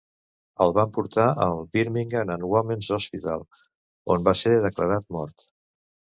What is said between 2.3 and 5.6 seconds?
and Women's Hospital, on va ser declarat mort.